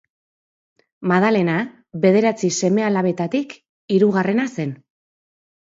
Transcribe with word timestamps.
Madalena 1.11 1.57
bederatzi 2.07 2.51
seme-alabetatik 2.63 3.55
hirugarrena 3.97 4.49
zen. 4.59 4.77